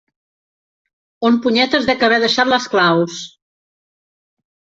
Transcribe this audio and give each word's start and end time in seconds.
On 1.29 1.37
punyetes 1.43 1.85
dec 1.89 2.05
haver 2.07 2.17
deixat 2.25 2.51
les 2.55 2.67
claus? 2.73 3.21